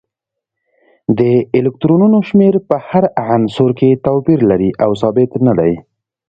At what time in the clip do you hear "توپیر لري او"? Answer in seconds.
4.05-4.91